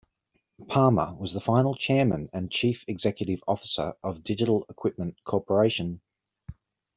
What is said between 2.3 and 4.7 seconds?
and Chief Executive Officer of Digital